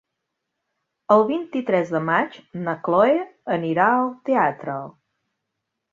[1.15, 3.15] El vint-i-tres de maig na Cloè
[3.59, 4.79] anirà al teatre.